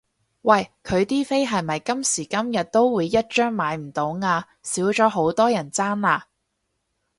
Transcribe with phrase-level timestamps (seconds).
[0.41, 4.47] 喂佢啲飛係咪今時今日都會一張買唔到啊？
[4.63, 6.27] 少咗好多人爭啦？